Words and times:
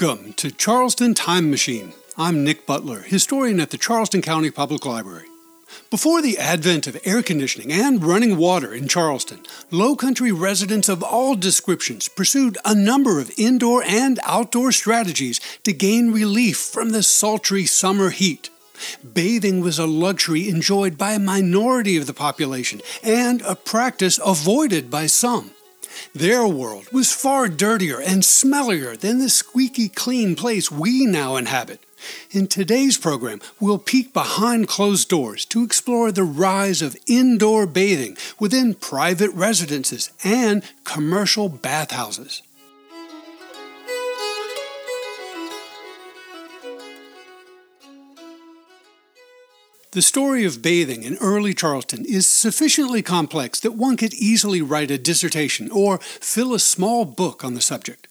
Welcome 0.00 0.34
to 0.34 0.52
Charleston 0.52 1.12
Time 1.12 1.50
Machine. 1.50 1.92
I'm 2.16 2.44
Nick 2.44 2.66
Butler, 2.66 3.00
historian 3.00 3.58
at 3.58 3.70
the 3.70 3.78
Charleston 3.78 4.22
County 4.22 4.48
Public 4.48 4.86
Library. 4.86 5.26
Before 5.90 6.22
the 6.22 6.38
advent 6.38 6.86
of 6.86 7.00
air 7.04 7.20
conditioning 7.20 7.72
and 7.72 8.04
running 8.04 8.36
water 8.36 8.72
in 8.72 8.86
Charleston, 8.86 9.40
low 9.72 9.96
country 9.96 10.30
residents 10.30 10.88
of 10.88 11.02
all 11.02 11.34
descriptions 11.34 12.06
pursued 12.08 12.58
a 12.64 12.76
number 12.76 13.18
of 13.18 13.32
indoor 13.36 13.82
and 13.82 14.20
outdoor 14.22 14.70
strategies 14.70 15.40
to 15.64 15.72
gain 15.72 16.12
relief 16.12 16.58
from 16.58 16.90
the 16.90 17.02
sultry 17.02 17.66
summer 17.66 18.10
heat. 18.10 18.50
Bathing 19.12 19.62
was 19.62 19.80
a 19.80 19.86
luxury 19.86 20.48
enjoyed 20.48 20.96
by 20.96 21.14
a 21.14 21.18
minority 21.18 21.96
of 21.96 22.06
the 22.06 22.14
population 22.14 22.82
and 23.02 23.42
a 23.42 23.56
practice 23.56 24.20
avoided 24.24 24.92
by 24.92 25.06
some. 25.06 25.50
Their 26.14 26.46
world 26.46 26.90
was 26.90 27.12
far 27.12 27.48
dirtier 27.48 28.00
and 28.00 28.22
smellier 28.22 28.98
than 28.98 29.18
the 29.18 29.28
squeaky 29.28 29.88
clean 29.88 30.36
place 30.36 30.70
we 30.70 31.04
now 31.04 31.36
inhabit. 31.36 31.80
In 32.30 32.46
today's 32.46 32.96
program, 32.96 33.40
we'll 33.60 33.78
peek 33.78 34.12
behind 34.12 34.68
closed 34.68 35.08
doors 35.08 35.44
to 35.46 35.62
explore 35.62 36.10
the 36.10 36.24
rise 36.24 36.80
of 36.80 36.96
indoor 37.06 37.66
bathing 37.66 38.16
within 38.38 38.74
private 38.74 39.32
residences 39.32 40.10
and 40.24 40.62
commercial 40.84 41.48
bathhouses. 41.48 42.42
The 49.98 50.02
story 50.02 50.44
of 50.44 50.62
bathing 50.62 51.02
in 51.02 51.16
early 51.16 51.52
Charleston 51.52 52.04
is 52.04 52.28
sufficiently 52.28 53.02
complex 53.02 53.58
that 53.58 53.72
one 53.74 53.96
could 53.96 54.14
easily 54.14 54.62
write 54.62 54.92
a 54.92 54.96
dissertation 54.96 55.72
or 55.72 55.98
fill 55.98 56.54
a 56.54 56.60
small 56.60 57.04
book 57.04 57.42
on 57.42 57.54
the 57.54 57.60
subject. 57.60 58.06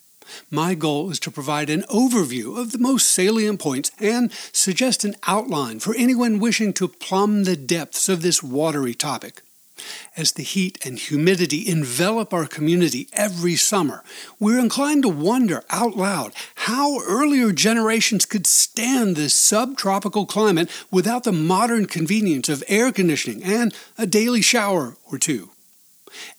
My 0.52 0.75
goal 0.75 1.09
is 1.11 1.19
to 1.21 1.31
provide 1.31 1.69
an 1.69 1.83
overview 1.83 2.59
of 2.59 2.73
the 2.73 2.77
most 2.77 3.09
salient 3.09 3.61
points 3.61 3.94
and 4.02 4.33
suggest 4.52 5.05
an 5.05 5.16
outline 5.27 5.79
for 5.79 5.95
anyone 5.95 6.39
wishing 6.39 6.73
to 6.73 6.89
plumb 6.89 7.45
the 7.45 7.55
depths 7.55 8.09
of 8.09 8.22
this 8.22 8.44
watery 8.44 8.94
topic. 8.94 9.41
As 10.16 10.31
the 10.31 10.44
heat 10.44 10.78
and 10.86 10.97
humidity 10.97 11.67
envelop 11.67 12.33
our 12.33 12.45
community 12.45 13.08
every 13.14 13.56
summer, 13.56 14.03
we're 14.39 14.59
inclined 14.59 15.03
to 15.03 15.09
wonder 15.09 15.64
out 15.69 15.95
loud 15.95 16.34
how 16.56 17.00
earlier 17.02 17.52
generations 17.52 18.25
could 18.25 18.47
stand 18.47 19.16
this 19.16 19.34
subtropical 19.34 20.25
climate 20.25 20.69
without 20.92 21.23
the 21.23 21.31
modern 21.31 21.86
convenience 21.86 22.50
of 22.50 22.64
air 22.67 22.92
conditioning 22.92 23.44
and 23.44 23.73
a 23.97 24.06
daily 24.06 24.42
shower 24.42 24.97
or 25.11 25.17
two. 25.17 25.50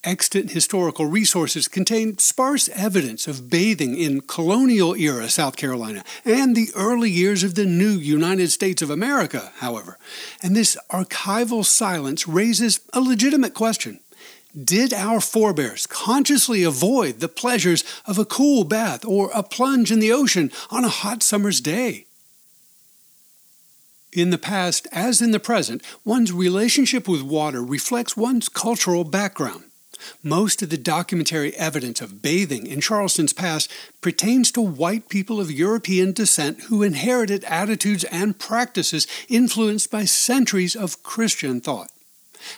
Extant 0.04 0.52
historical 0.52 1.06
resources 1.06 1.68
contain 1.68 2.18
sparse 2.18 2.68
evidence 2.70 3.26
of 3.26 3.50
bathing 3.50 3.96
in 3.96 4.20
colonial 4.20 4.94
era 4.94 5.28
South 5.28 5.56
Carolina 5.56 6.04
and 6.24 6.54
the 6.54 6.70
early 6.74 7.10
years 7.10 7.42
of 7.42 7.54
the 7.54 7.66
new 7.66 7.90
United 7.90 8.50
States 8.50 8.82
of 8.82 8.90
America, 8.90 9.52
however, 9.58 9.98
and 10.42 10.56
this 10.56 10.76
archival 10.90 11.64
silence 11.64 12.26
raises 12.28 12.80
a 12.92 13.00
legitimate 13.00 13.54
question. 13.54 14.00
Did 14.64 14.94
our 14.94 15.20
forebears 15.20 15.86
consciously 15.86 16.62
avoid 16.62 17.20
the 17.20 17.28
pleasures 17.28 17.84
of 18.06 18.18
a 18.18 18.24
cool 18.24 18.64
bath 18.64 19.04
or 19.04 19.30
a 19.34 19.42
plunge 19.42 19.92
in 19.92 20.00
the 20.00 20.12
ocean 20.12 20.50
on 20.70 20.84
a 20.84 20.88
hot 20.88 21.22
summer's 21.22 21.60
day? 21.60 22.06
In 24.12 24.30
the 24.30 24.38
past, 24.38 24.88
as 24.90 25.20
in 25.20 25.32
the 25.32 25.38
present, 25.38 25.82
one's 26.04 26.32
relationship 26.32 27.06
with 27.06 27.22
water 27.22 27.62
reflects 27.62 28.16
one's 28.16 28.48
cultural 28.48 29.04
background. 29.04 29.64
Most 30.22 30.62
of 30.62 30.70
the 30.70 30.76
documentary 30.76 31.54
evidence 31.56 32.00
of 32.00 32.22
bathing 32.22 32.66
in 32.66 32.80
Charleston's 32.80 33.32
past 33.32 33.70
pertains 34.00 34.50
to 34.52 34.60
white 34.60 35.08
people 35.08 35.40
of 35.40 35.50
European 35.50 36.12
descent 36.12 36.62
who 36.62 36.82
inherited 36.82 37.44
attitudes 37.44 38.04
and 38.04 38.38
practices 38.38 39.06
influenced 39.28 39.90
by 39.90 40.04
centuries 40.04 40.76
of 40.76 41.02
Christian 41.02 41.60
thought. 41.60 41.90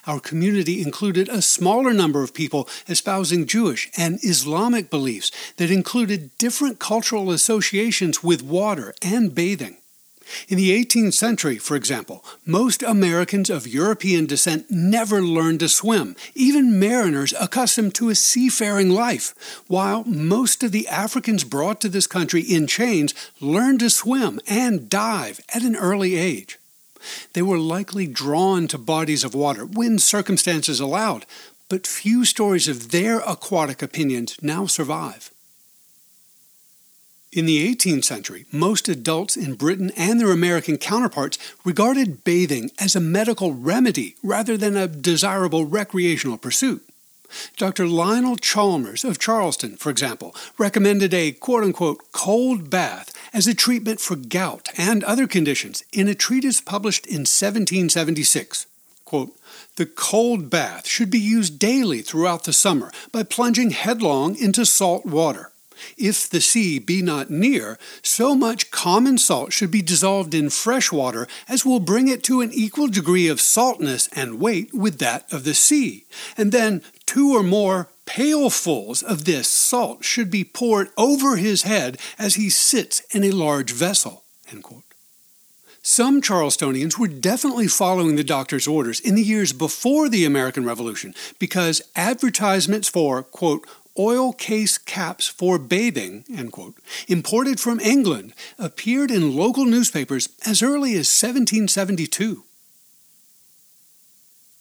Our 0.07 0.21
community 0.21 0.83
included 0.83 1.29
a 1.29 1.43
smaller 1.43 1.93
number 1.93 2.23
of 2.23 2.35
people 2.35 2.69
espousing 2.89 3.47
Jewish 3.47 3.91
and 3.97 4.19
Islamic 4.23 4.91
beliefs 4.91 5.31
that 5.57 5.71
included 5.71 6.37
different 6.39 6.79
cultural 6.79 7.31
associations 7.31 8.23
with 8.23 8.43
water 8.43 8.95
and 9.03 9.35
bathing. 9.35 9.80
In 10.49 10.57
the 10.57 10.71
18th 10.71 11.15
century, 11.15 11.59
for 11.59 11.77
example, 11.77 12.25
most 12.45 12.83
Americans 12.83 13.51
of 13.51 13.67
European 13.67 14.27
descent 14.27 14.71
never 14.71 15.23
learned 15.23 15.61
to 15.61 15.69
swim, 15.69 16.17
even 16.35 16.79
mariners 16.79 17.35
accustomed 17.41 17.95
to 17.97 18.11
a 18.11 18.15
seafaring 18.15 18.91
life, 18.91 19.63
while 19.67 20.05
most 20.05 20.63
of 20.63 20.73
the 20.73 20.89
Africans 20.89 21.45
brought 21.45 21.81
to 21.81 21.89
this 21.89 22.07
country 22.07 22.43
in 22.43 22.67
chains 22.67 23.15
learned 23.41 23.81
to 23.81 23.91
swim 23.91 24.41
and 24.47 24.89
dive 24.89 25.41
at 25.55 25.63
an 25.63 25.77
early 25.77 26.17
age. 26.17 26.59
They 27.33 27.43
were 27.43 27.59
likely 27.59 28.07
drawn 28.07 28.69
to 28.69 28.79
bodies 28.79 29.25
of 29.25 29.35
water 29.35 29.65
when 29.65 29.99
circumstances 29.99 30.81
allowed, 30.81 31.25
but 31.69 31.87
few 31.87 32.25
stories 32.25 32.69
of 32.69 32.91
their 32.91 33.21
aquatic 33.21 33.81
opinions 33.81 34.37
now 34.43 34.67
survive. 34.67 35.31
In 37.33 37.47
the 37.47 37.73
18th 37.73 38.07
century, 38.07 38.45
most 38.51 38.89
adults 38.89 39.37
in 39.37 39.55
Britain 39.55 39.93
and 39.97 40.19
their 40.19 40.33
American 40.33 40.79
counterparts 40.79 41.39
regarded 41.65 42.25
bathing 42.25 42.73
as 42.77 42.97
a 42.97 43.01
medical 43.01 43.53
remedy 43.55 44.17
rather 44.21 44.57
than 44.57 44.77
a 44.77 44.89
desirable 44.89 45.65
recreational 45.65 46.39
pursuit. 46.39 46.83
Dr. 47.57 47.87
Lionel 47.87 48.35
Chalmers 48.35 49.05
of 49.05 49.21
Charleston, 49.21 49.77
for 49.77 49.91
example, 49.91 50.35
recommended 50.59 51.15
a 51.15 51.31
quote 51.31 51.63
unquote 51.63 52.11
cold 52.11 52.69
bath 52.69 53.13
as 53.33 53.47
a 53.47 53.55
treatment 53.55 54.01
for 54.01 54.17
gout 54.17 54.69
and 54.77 55.05
other 55.05 55.29
conditions 55.29 55.85
in 55.93 56.09
a 56.09 56.17
treatise 56.17 56.61
published 56.61 57.07
in 57.07 57.21
1776. 57.21 58.67
Quote, 59.05 59.37
the 59.77 59.87
cold 59.87 60.51
bath 60.51 60.89
should 60.89 61.11
be 61.11 61.21
used 61.21 61.61
daily 61.61 62.03
throughout 62.03 62.43
the 62.43 62.53
summer 62.53 62.91
by 63.13 63.23
plunging 63.23 63.71
headlong 63.71 64.35
into 64.35 64.67
salt 64.67 65.07
water. 65.07 65.53
If 65.97 66.29
the 66.29 66.41
sea 66.41 66.79
be 66.79 67.03
not 67.03 67.31
near, 67.31 67.79
so 68.03 68.35
much 68.35 68.71
common 68.71 69.19
salt 69.19 69.53
should 69.53 69.71
be 69.71 69.83
dissolved 69.83 70.35
in 70.35 70.51
fresh 70.51 70.93
water 70.93 71.29
as 71.49 71.65
will 71.65 71.81
bring 71.81 72.09
it 72.09 72.23
to 72.25 72.41
an 72.41 72.53
equal 72.53 72.89
degree 72.89 73.29
of 73.29 73.41
saltness 73.41 74.09
and 74.15 74.41
weight 74.41 74.73
with 74.75 74.99
that 74.99 75.33
of 75.33 75.45
the 75.45 75.55
sea. 75.55 76.07
And 76.37 76.53
then 76.53 76.83
two 77.07 77.33
or 77.33 77.43
more 77.43 77.89
pailfuls 78.07 79.03
of 79.03 79.25
this 79.25 79.49
salt 79.49 80.05
should 80.05 80.31
be 80.31 80.45
poured 80.45 80.89
over 80.97 81.37
his 81.37 81.63
head 81.63 81.99
as 82.19 82.35
he 82.35 82.51
sits 82.51 83.01
in 83.15 83.25
a 83.25 83.31
large 83.31 83.73
vessel. 83.73 84.25
Some 85.83 86.21
Charlestonians 86.21 86.99
were 86.99 87.09
definitely 87.09 87.67
following 87.67 88.17
the 88.17 88.25
doctor's 88.25 88.69
orders 88.69 89.01
in 89.01 89.15
the 89.15 89.23
years 89.23 89.53
before 89.55 90.11
the 90.11 90.27
American 90.27 90.65
Revolution 90.65 91.15
because 91.39 91.81
advertisements 91.97 92.87
for, 92.87 93.23
quote, 93.23 93.67
oil 94.01 94.33
case 94.33 94.79
caps 94.79 95.27
for 95.27 95.59
bathing, 95.59 96.25
quote, 96.51 96.79
imported 97.07 97.61
from 97.61 97.79
England, 97.81 98.33
appeared 98.59 99.11
in 99.11 99.37
local 99.37 99.67
newspapers 99.67 100.31
as 100.47 100.63
early 100.63 100.93
as 100.93 101.09
1772. 101.09 102.45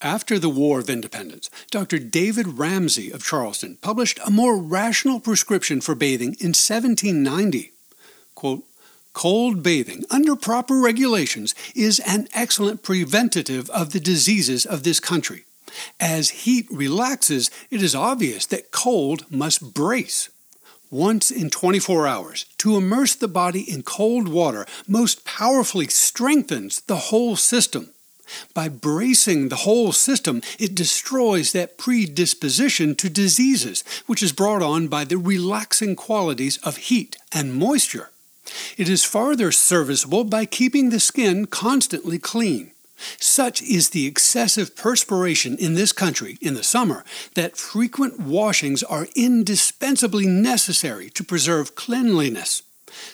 After 0.01 0.39
the 0.39 0.49
War 0.49 0.79
of 0.79 0.89
Independence, 0.89 1.49
Dr. 1.71 1.99
David 1.99 2.59
Ramsay 2.59 3.11
of 3.11 3.23
Charleston 3.23 3.77
published 3.81 4.19
a 4.25 4.31
more 4.31 4.57
rational 4.57 5.19
prescription 5.19 5.81
for 5.81 5.95
bathing 5.95 6.35
in 6.39 6.53
1790. 6.55 7.71
Quote, 8.35 8.63
Cold 9.11 9.63
bathing, 9.63 10.05
under 10.09 10.35
proper 10.35 10.79
regulations, 10.79 11.53
is 11.75 11.99
an 12.01 12.27
excellent 12.33 12.83
preventative 12.83 13.69
of 13.71 13.91
the 13.91 13.99
diseases 13.99 14.65
of 14.65 14.83
this 14.83 14.99
country. 14.99 15.43
As 15.99 16.29
heat 16.29 16.67
relaxes, 16.71 17.49
it 17.69 17.81
is 17.81 17.95
obvious 17.95 18.45
that 18.47 18.71
cold 18.71 19.25
must 19.31 19.73
brace. 19.73 20.29
Once 20.91 21.29
in 21.29 21.49
24 21.49 22.07
hours, 22.07 22.45
to 22.57 22.75
immerse 22.75 23.13
the 23.13 23.27
body 23.27 23.61
in 23.61 23.83
cold 23.83 24.27
water 24.27 24.65
most 24.87 25.23
powerfully 25.23 25.87
strengthens 25.87 26.81
the 26.81 26.95
whole 26.95 27.35
system. 27.35 27.93
By 28.53 28.69
bracing 28.69 29.49
the 29.49 29.57
whole 29.57 29.91
system, 29.91 30.41
it 30.57 30.75
destroys 30.75 31.51
that 31.51 31.77
predisposition 31.77 32.95
to 32.95 33.09
diseases, 33.09 33.83
which 34.07 34.23
is 34.23 34.33
brought 34.33 34.61
on 34.61 34.87
by 34.87 35.03
the 35.03 35.17
relaxing 35.17 35.95
qualities 35.95 36.57
of 36.57 36.77
heat 36.77 37.17
and 37.31 37.53
moisture. 37.53 38.09
It 38.77 38.89
is 38.89 39.05
farther 39.05 39.51
serviceable 39.51 40.23
by 40.23 40.45
keeping 40.45 40.89
the 40.89 40.99
skin 40.99 41.45
constantly 41.45 42.17
clean. 42.17 42.71
Such 43.19 43.61
is 43.61 43.89
the 43.89 44.05
excessive 44.05 44.75
perspiration 44.75 45.57
in 45.57 45.75
this 45.75 45.91
country 45.91 46.37
in 46.41 46.53
the 46.53 46.63
summer 46.63 47.03
that 47.35 47.57
frequent 47.57 48.19
washings 48.19 48.83
are 48.83 49.07
indispensably 49.15 50.25
necessary 50.25 51.09
to 51.11 51.23
preserve 51.23 51.75
cleanliness. 51.75 52.63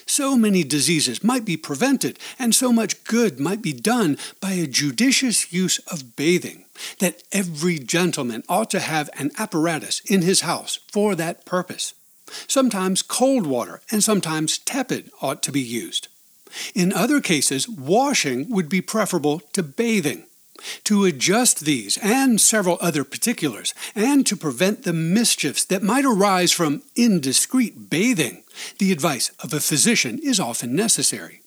So 0.06 0.36
many 0.36 0.64
diseases 0.64 1.22
might 1.22 1.44
be 1.44 1.56
prevented, 1.56 2.18
and 2.38 2.54
so 2.54 2.72
much 2.72 3.04
good 3.04 3.38
might 3.38 3.62
be 3.62 3.72
done 3.72 4.18
by 4.40 4.52
a 4.52 4.66
judicious 4.66 5.52
use 5.52 5.78
of 5.80 6.16
bathing, 6.16 6.64
that 6.98 7.22
every 7.32 7.78
gentleman 7.78 8.42
ought 8.48 8.70
to 8.70 8.80
have 8.80 9.10
an 9.18 9.30
apparatus 9.38 10.00
in 10.00 10.22
his 10.22 10.40
house 10.40 10.78
for 10.90 11.14
that 11.14 11.44
purpose. 11.44 11.94
Sometimes 12.48 13.02
cold 13.02 13.46
water 13.46 13.80
and 13.90 14.02
sometimes 14.02 14.58
tepid 14.58 15.10
ought 15.20 15.42
to 15.44 15.52
be 15.52 15.60
used. 15.60 16.08
In 16.74 16.92
other 16.92 17.20
cases, 17.20 17.68
washing 17.68 18.50
would 18.50 18.68
be 18.68 18.80
preferable 18.80 19.40
to 19.52 19.62
bathing. 19.62 20.24
To 20.84 21.04
adjust 21.04 21.60
these 21.60 21.98
and 21.98 22.40
several 22.40 22.78
other 22.80 23.04
particulars, 23.04 23.74
and 23.94 24.26
to 24.26 24.36
prevent 24.36 24.84
the 24.84 24.94
mischiefs 24.94 25.64
that 25.66 25.82
might 25.82 26.06
arise 26.06 26.50
from 26.50 26.82
indiscreet 26.96 27.90
bathing, 27.90 28.42
the 28.78 28.90
advice 28.90 29.30
of 29.40 29.52
a 29.52 29.60
physician 29.60 30.18
is 30.22 30.40
often 30.40 30.74
necessary. 30.74 31.42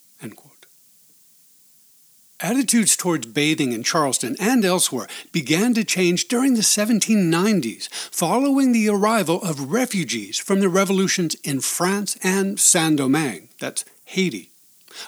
Attitudes 2.41 2.95
towards 2.95 3.27
bathing 3.27 3.73
in 3.73 3.83
Charleston 3.83 4.37
and 4.39 4.63
elsewhere 4.63 5.07
began 5.33 5.73
to 5.73 5.83
change 5.83 6.29
during 6.29 6.53
the 6.53 6.61
1790s, 6.61 7.89
following 7.89 8.71
the 8.71 8.87
arrival 8.87 9.41
of 9.41 9.73
refugees 9.73 10.37
from 10.37 10.61
the 10.61 10.69
revolutions 10.69 11.35
in 11.43 11.59
France 11.59 12.17
and 12.23 12.57
Saint 12.57 12.95
Domingue, 12.95 13.49
that's 13.59 13.83
Haiti. 14.05 14.48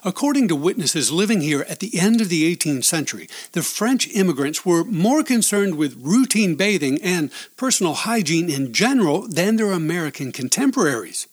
According 0.04 0.48
to 0.48 0.56
witnesses 0.56 1.12
living 1.12 1.42
here 1.42 1.66
at 1.68 1.80
the 1.80 2.00
end 2.00 2.22
of 2.22 2.30
the 2.30 2.56
18th 2.56 2.86
century, 2.86 3.28
the 3.54 3.64
French 3.64 4.08
immigrants 4.10 4.66
were 4.66 4.84
more 4.84 5.24
concerned 5.24 5.76
with 5.76 6.00
routine 6.02 6.56
bathing 6.56 7.02
and 7.02 7.32
personal 7.58 7.94
hygiene 7.94 8.50
in 8.50 8.74
general 8.74 9.28
than 9.28 9.56
their 9.56 9.72
American 9.72 10.32
contemporaries. 10.32 11.28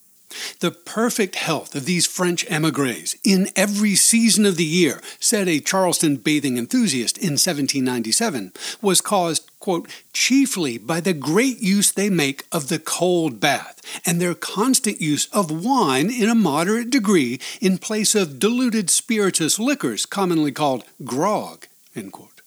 The 0.61 0.71
perfect 0.71 1.37
health 1.37 1.75
of 1.75 1.85
these 1.85 2.07
French 2.07 2.45
emigres 2.51 3.17
in 3.25 3.49
every 3.57 3.95
season 3.95 4.45
of 4.45 4.57
the 4.57 4.65
year, 4.65 5.01
said 5.19 5.49
a 5.49 5.61
Charleston 5.61 6.17
bathing 6.17 6.59
enthusiast 6.59 7.17
in 7.19 7.33
1797, 7.39 8.53
was 8.83 9.01
caused, 9.01 9.51
quote, 9.61 9.89
chiefly 10.13 10.77
by 10.79 11.01
the 11.01 11.15
great 11.15 11.61
use 11.61 11.91
they 11.91 12.11
make 12.11 12.45
of 12.53 12.69
the 12.69 12.79
cold 12.79 13.41
bath 13.41 13.81
and 14.05 14.21
their 14.21 14.35
constant 14.35 15.01
use 15.01 15.27
of 15.33 15.65
wine 15.65 16.11
in 16.11 16.29
a 16.29 16.35
moderate 16.35 16.91
degree 16.91 17.41
in 17.61 17.79
place 17.79 18.15
of 18.15 18.39
diluted 18.39 18.91
spirituous 18.91 19.59
liquors 19.59 20.07
commonly 20.07 20.53
called 20.53 20.85
grog, 21.05 21.67
end 21.95 22.13
quote. 22.13 22.38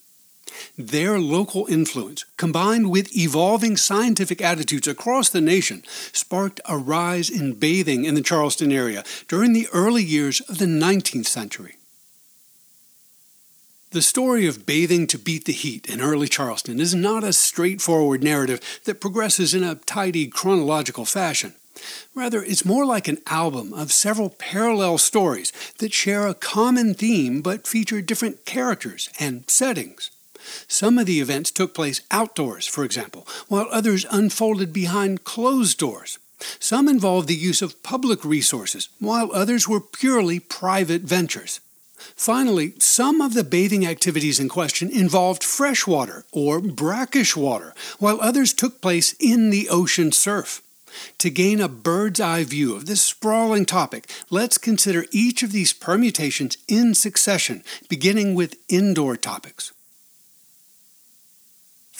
Their 0.77 1.19
local 1.19 1.65
influence, 1.67 2.25
combined 2.37 2.89
with 2.89 3.15
evolving 3.15 3.77
scientific 3.77 4.41
attitudes 4.41 4.87
across 4.87 5.29
the 5.29 5.41
nation, 5.41 5.83
sparked 6.11 6.61
a 6.65 6.77
rise 6.77 7.29
in 7.29 7.53
bathing 7.53 8.05
in 8.05 8.15
the 8.15 8.21
Charleston 8.21 8.71
area 8.71 9.03
during 9.27 9.53
the 9.53 9.67
early 9.73 10.03
years 10.03 10.41
of 10.41 10.57
the 10.57 10.65
19th 10.65 11.27
century. 11.27 11.75
The 13.91 14.01
story 14.01 14.47
of 14.47 14.65
bathing 14.65 15.05
to 15.07 15.19
beat 15.19 15.43
the 15.43 15.51
heat 15.51 15.89
in 15.89 15.99
early 15.99 16.29
Charleston 16.29 16.79
is 16.79 16.95
not 16.95 17.25
a 17.25 17.33
straightforward 17.33 18.23
narrative 18.23 18.61
that 18.85 19.01
progresses 19.01 19.53
in 19.53 19.63
a 19.63 19.75
tidy 19.75 20.27
chronological 20.27 21.03
fashion. 21.03 21.55
Rather, 22.15 22.41
it's 22.41 22.63
more 22.63 22.85
like 22.85 23.09
an 23.09 23.17
album 23.27 23.73
of 23.73 23.91
several 23.91 24.29
parallel 24.29 24.97
stories 24.97 25.51
that 25.79 25.91
share 25.91 26.25
a 26.25 26.33
common 26.33 26.93
theme 26.93 27.41
but 27.41 27.67
feature 27.67 28.01
different 28.01 28.45
characters 28.45 29.09
and 29.19 29.49
settings. 29.49 30.09
Some 30.67 30.97
of 30.97 31.05
the 31.05 31.19
events 31.19 31.51
took 31.51 31.73
place 31.73 32.01
outdoors, 32.11 32.67
for 32.67 32.83
example, 32.83 33.27
while 33.47 33.67
others 33.71 34.05
unfolded 34.09 34.73
behind 34.73 35.23
closed 35.23 35.77
doors. 35.77 36.19
Some 36.59 36.87
involved 36.87 37.27
the 37.27 37.35
use 37.35 37.61
of 37.61 37.83
public 37.83 38.25
resources, 38.25 38.89
while 38.99 39.31
others 39.33 39.67
were 39.67 39.79
purely 39.79 40.39
private 40.39 41.03
ventures. 41.03 41.59
Finally, 42.15 42.73
some 42.79 43.21
of 43.21 43.33
the 43.33 43.43
bathing 43.43 43.85
activities 43.85 44.39
in 44.39 44.49
question 44.49 44.89
involved 44.89 45.43
freshwater 45.43 46.25
or 46.31 46.59
brackish 46.59 47.35
water, 47.35 47.73
while 47.99 48.19
others 48.21 48.53
took 48.53 48.81
place 48.81 49.13
in 49.19 49.51
the 49.51 49.69
ocean 49.69 50.11
surf. 50.11 50.61
To 51.19 51.29
gain 51.29 51.61
a 51.61 51.69
bird's 51.69 52.19
eye 52.19 52.43
view 52.43 52.75
of 52.75 52.85
this 52.85 53.01
sprawling 53.01 53.65
topic, 53.65 54.11
let's 54.29 54.57
consider 54.57 55.05
each 55.11 55.41
of 55.43 55.51
these 55.51 55.73
permutations 55.73 56.57
in 56.67 56.95
succession, 56.95 57.63
beginning 57.87 58.35
with 58.35 58.57
indoor 58.67 59.15
topics. 59.15 59.71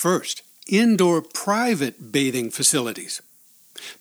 First, 0.01 0.41
indoor 0.67 1.21
private 1.21 2.11
bathing 2.11 2.49
facilities. 2.49 3.21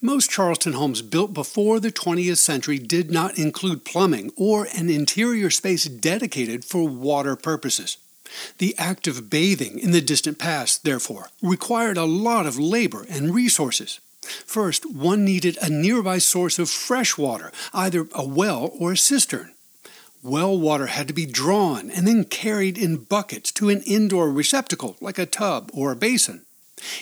Most 0.00 0.30
Charleston 0.30 0.72
homes 0.72 1.02
built 1.02 1.34
before 1.34 1.78
the 1.78 1.92
20th 1.92 2.38
century 2.38 2.78
did 2.78 3.10
not 3.10 3.36
include 3.38 3.84
plumbing 3.84 4.32
or 4.34 4.66
an 4.74 4.88
interior 4.88 5.50
space 5.50 5.84
dedicated 5.84 6.64
for 6.64 6.88
water 6.88 7.36
purposes. 7.36 7.98
The 8.56 8.74
act 8.78 9.08
of 9.08 9.28
bathing 9.28 9.78
in 9.78 9.90
the 9.90 10.00
distant 10.00 10.38
past, 10.38 10.84
therefore, 10.84 11.28
required 11.42 11.98
a 11.98 12.04
lot 12.04 12.46
of 12.46 12.58
labor 12.58 13.04
and 13.10 13.34
resources. 13.34 14.00
First, 14.22 14.90
one 14.90 15.22
needed 15.22 15.58
a 15.60 15.68
nearby 15.68 16.16
source 16.16 16.58
of 16.58 16.70
fresh 16.70 17.18
water, 17.18 17.52
either 17.74 18.08
a 18.14 18.26
well 18.26 18.70
or 18.80 18.92
a 18.92 18.96
cistern. 18.96 19.52
Well 20.22 20.58
water 20.58 20.86
had 20.86 21.08
to 21.08 21.14
be 21.14 21.24
drawn 21.24 21.90
and 21.90 22.06
then 22.06 22.24
carried 22.24 22.76
in 22.76 23.04
buckets 23.04 23.50
to 23.52 23.70
an 23.70 23.80
indoor 23.82 24.30
receptacle 24.30 24.96
like 25.00 25.18
a 25.18 25.24
tub 25.24 25.70
or 25.72 25.92
a 25.92 25.96
basin. 25.96 26.44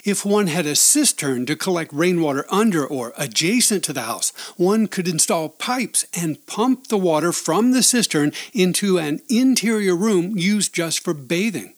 If 0.04 0.24
one 0.24 0.46
had 0.46 0.66
a 0.66 0.76
cistern 0.76 1.44
to 1.46 1.56
collect 1.56 1.92
rainwater 1.92 2.46
under 2.48 2.86
or 2.86 3.12
adjacent 3.16 3.82
to 3.84 3.92
the 3.92 4.02
house, 4.02 4.32
one 4.56 4.86
could 4.86 5.08
install 5.08 5.48
pipes 5.48 6.04
and 6.14 6.44
pump 6.46 6.88
the 6.88 6.98
water 6.98 7.32
from 7.32 7.72
the 7.72 7.82
cistern 7.82 8.32
into 8.52 8.98
an 8.98 9.20
interior 9.28 9.96
room 9.96 10.36
used 10.36 10.72
just 10.72 11.00
for 11.00 11.14
bathing. 11.14 11.74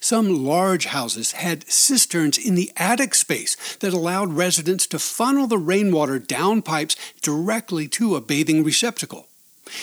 Some 0.00 0.44
large 0.44 0.86
houses 0.86 1.32
had 1.32 1.68
cisterns 1.70 2.38
in 2.38 2.54
the 2.54 2.72
attic 2.76 3.14
space 3.14 3.76
that 3.76 3.92
allowed 3.92 4.32
residents 4.32 4.86
to 4.88 4.98
funnel 4.98 5.46
the 5.46 5.58
rainwater 5.58 6.18
down 6.18 6.62
pipes 6.62 6.96
directly 7.20 7.86
to 7.88 8.16
a 8.16 8.20
bathing 8.20 8.64
receptacle. 8.64 9.27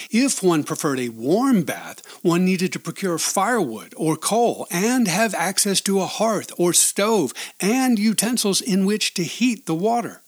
If 0.10 0.44
one 0.44 0.64
preferred 0.64 1.00
a 1.00 1.10
warm 1.10 1.64
bath, 1.64 2.02
one 2.22 2.46
needed 2.46 2.74
to 2.74 2.80
procure 2.80 3.18
firewood 3.18 3.94
or 3.98 4.18
coal 4.18 4.68
and 4.72 5.08
have 5.08 5.34
access 5.34 5.82
to 5.82 6.02
a 6.02 6.06
hearth 6.06 6.52
or 6.58 6.74
stove 6.74 7.34
and 7.60 8.00
utensils 8.00 8.62
in 8.62 8.86
which 8.86 9.14
to 9.16 9.24
heat 9.24 9.66
the 9.66 9.76
water. 9.76 10.22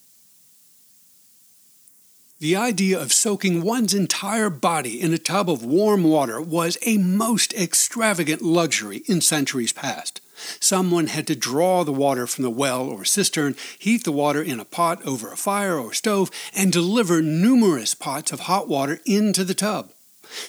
The 2.39 2.55
idea 2.55 2.99
of 2.99 3.13
soaking 3.13 3.63
one's 3.63 3.95
entire 3.95 4.51
body 4.51 5.01
in 5.01 5.11
a 5.11 5.17
tub 5.17 5.49
of 5.49 5.65
warm 5.65 6.03
water 6.03 6.39
was 6.39 6.77
a 6.83 6.97
most 6.97 7.51
extravagant 7.53 8.43
luxury 8.43 8.97
in 9.07 9.21
centuries 9.21 9.73
past. 9.73 10.21
Someone 10.59 11.07
had 11.07 11.27
to 11.27 11.35
draw 11.35 11.83
the 11.83 11.91
water 11.91 12.27
from 12.27 12.43
the 12.43 12.49
well 12.49 12.87
or 12.87 13.05
cistern, 13.05 13.55
heat 13.79 14.03
the 14.03 14.11
water 14.11 14.41
in 14.41 14.59
a 14.59 14.65
pot 14.65 15.05
over 15.05 15.31
a 15.31 15.37
fire 15.37 15.77
or 15.77 15.93
stove, 15.93 16.29
and 16.55 16.71
deliver 16.71 17.21
numerous 17.21 17.93
pots 17.93 18.31
of 18.31 18.41
hot 18.41 18.67
water 18.67 18.99
into 19.05 19.43
the 19.43 19.53
tub. 19.53 19.91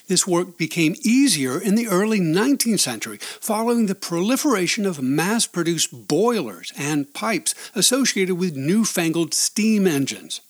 This 0.08 0.26
work 0.26 0.58
became 0.58 0.96
easier 1.02 1.60
in 1.60 1.74
the 1.74 1.88
early 1.88 2.20
19th 2.20 2.80
century 2.80 3.18
following 3.40 3.86
the 3.86 3.94
proliferation 3.94 4.84
of 4.84 5.00
mass 5.00 5.46
produced 5.46 6.08
boilers 6.08 6.72
and 6.76 7.12
pipes 7.14 7.54
associated 7.74 8.34
with 8.34 8.56
newfangled 8.56 9.34
steam 9.34 9.86
engines. 9.86 10.40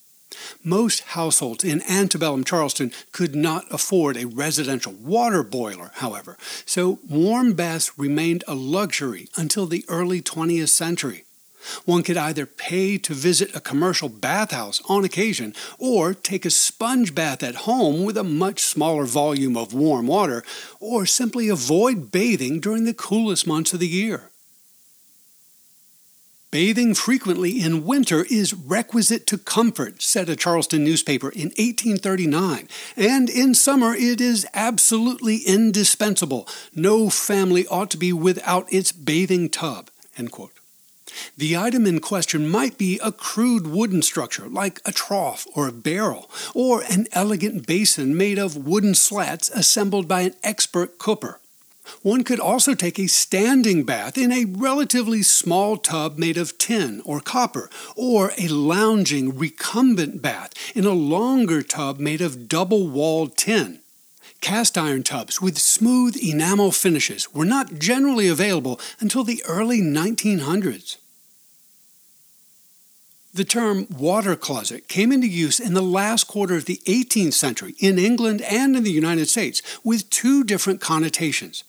Most 0.62 1.00
households 1.00 1.64
in 1.64 1.82
antebellum 1.82 2.44
Charleston 2.44 2.92
could 3.12 3.34
not 3.34 3.64
afford 3.70 4.16
a 4.16 4.26
residential 4.26 4.92
water 4.92 5.42
boiler, 5.42 5.90
however, 5.94 6.36
so 6.64 6.98
warm 7.08 7.54
baths 7.54 7.98
remained 7.98 8.44
a 8.46 8.54
luxury 8.54 9.28
until 9.36 9.66
the 9.66 9.84
early 9.88 10.20
20th 10.20 10.68
century. 10.68 11.24
One 11.84 12.02
could 12.02 12.16
either 12.16 12.46
pay 12.46 12.98
to 12.98 13.14
visit 13.14 13.54
a 13.54 13.60
commercial 13.60 14.08
bathhouse 14.08 14.80
on 14.88 15.04
occasion 15.04 15.54
or 15.78 16.14
take 16.14 16.44
a 16.44 16.50
sponge 16.50 17.14
bath 17.14 17.42
at 17.42 17.66
home 17.66 18.04
with 18.04 18.16
a 18.16 18.24
much 18.24 18.60
smaller 18.60 19.04
volume 19.04 19.56
of 19.56 19.74
warm 19.74 20.06
water, 20.06 20.44
or 20.80 21.04
simply 21.04 21.48
avoid 21.48 22.10
bathing 22.12 22.60
during 22.60 22.84
the 22.84 22.94
coolest 22.94 23.46
months 23.46 23.72
of 23.72 23.80
the 23.80 23.88
year. 23.88 24.27
Bathing 26.50 26.94
frequently 26.94 27.60
in 27.60 27.84
winter 27.84 28.24
is 28.30 28.54
requisite 28.54 29.26
to 29.26 29.36
comfort, 29.36 30.00
said 30.00 30.30
a 30.30 30.36
Charleston 30.36 30.82
newspaper 30.82 31.28
in 31.28 31.48
1839, 31.58 32.68
and 32.96 33.28
in 33.28 33.54
summer 33.54 33.94
it 33.94 34.18
is 34.18 34.46
absolutely 34.54 35.42
indispensable. 35.46 36.48
No 36.74 37.10
family 37.10 37.66
ought 37.66 37.90
to 37.90 37.98
be 37.98 38.14
without 38.14 38.72
its 38.72 38.92
bathing 38.92 39.50
tub. 39.50 39.90
The 41.36 41.56
item 41.56 41.86
in 41.86 42.00
question 42.00 42.48
might 42.48 42.78
be 42.78 42.98
a 43.04 43.12
crude 43.12 43.66
wooden 43.66 44.00
structure 44.00 44.48
like 44.48 44.80
a 44.86 44.92
trough 44.92 45.46
or 45.54 45.68
a 45.68 45.72
barrel, 45.72 46.30
or 46.54 46.82
an 46.82 47.08
elegant 47.12 47.66
basin 47.66 48.16
made 48.16 48.38
of 48.38 48.56
wooden 48.56 48.94
slats 48.94 49.50
assembled 49.50 50.08
by 50.08 50.22
an 50.22 50.34
expert 50.42 50.96
cooper. 50.96 51.40
One 52.02 52.24
could 52.24 52.40
also 52.40 52.74
take 52.74 52.98
a 52.98 53.06
standing 53.06 53.84
bath 53.84 54.16
in 54.16 54.32
a 54.32 54.44
relatively 54.44 55.22
small 55.22 55.76
tub 55.76 56.18
made 56.18 56.36
of 56.36 56.58
tin 56.58 57.02
or 57.04 57.20
copper, 57.20 57.70
or 57.96 58.32
a 58.38 58.48
lounging 58.48 59.36
recumbent 59.38 60.22
bath 60.22 60.52
in 60.76 60.84
a 60.84 60.92
longer 60.92 61.62
tub 61.62 61.98
made 61.98 62.20
of 62.20 62.48
double 62.48 62.88
walled 62.88 63.36
tin. 63.36 63.80
Cast 64.40 64.78
iron 64.78 65.02
tubs 65.02 65.42
with 65.42 65.58
smooth 65.58 66.16
enamel 66.16 66.70
finishes 66.70 67.34
were 67.34 67.44
not 67.44 67.78
generally 67.78 68.28
available 68.28 68.80
until 69.00 69.24
the 69.24 69.42
early 69.46 69.80
1900s. 69.80 70.96
The 73.34 73.44
term 73.44 73.86
water 73.90 74.36
closet 74.36 74.88
came 74.88 75.12
into 75.12 75.26
use 75.26 75.60
in 75.60 75.74
the 75.74 75.82
last 75.82 76.24
quarter 76.24 76.56
of 76.56 76.64
the 76.64 76.80
18th 76.86 77.34
century 77.34 77.74
in 77.78 77.98
England 77.98 78.42
and 78.42 78.74
in 78.74 78.84
the 78.84 78.90
United 78.90 79.28
States 79.28 79.60
with 79.84 80.08
two 80.10 80.44
different 80.44 80.80
connotations. 80.80 81.64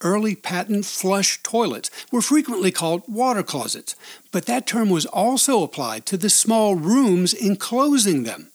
Early 0.00 0.34
patent 0.34 0.84
flush 0.84 1.42
toilets 1.42 1.90
were 2.10 2.22
frequently 2.22 2.70
called 2.70 3.02
water 3.06 3.42
closets, 3.42 3.96
but 4.32 4.46
that 4.46 4.66
term 4.66 4.90
was 4.90 5.06
also 5.06 5.62
applied 5.62 6.06
to 6.06 6.16
the 6.16 6.30
small 6.30 6.74
rooms 6.74 7.32
enclosing 7.32 8.24
them. 8.24 8.50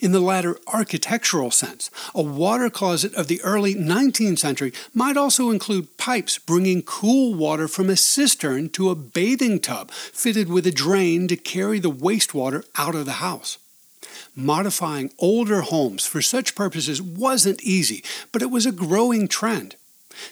In 0.00 0.12
the 0.12 0.20
latter 0.20 0.58
architectural 0.66 1.50
sense, 1.50 1.90
a 2.14 2.22
water 2.22 2.68
closet 2.68 3.14
of 3.14 3.28
the 3.28 3.40
early 3.42 3.74
19th 3.74 4.38
century 4.38 4.72
might 4.92 5.16
also 5.16 5.50
include 5.50 5.96
pipes 5.96 6.38
bringing 6.38 6.82
cool 6.82 7.34
water 7.34 7.68
from 7.68 7.88
a 7.88 7.96
cistern 7.96 8.68
to 8.70 8.90
a 8.90 8.96
bathing 8.96 9.60
tub 9.60 9.90
fitted 9.90 10.48
with 10.48 10.66
a 10.66 10.72
drain 10.72 11.28
to 11.28 11.36
carry 11.36 11.78
the 11.78 11.90
wastewater 11.90 12.64
out 12.76 12.94
of 12.94 13.06
the 13.06 13.12
house. 13.12 13.58
Modifying 14.34 15.12
older 15.18 15.62
homes 15.62 16.06
for 16.06 16.22
such 16.22 16.54
purposes 16.54 17.00
wasn't 17.00 17.62
easy, 17.62 18.02
but 18.32 18.42
it 18.42 18.50
was 18.50 18.66
a 18.66 18.72
growing 18.72 19.28
trend. 19.28 19.76